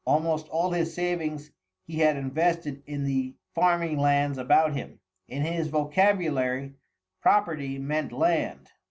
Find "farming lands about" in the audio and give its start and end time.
3.53-4.73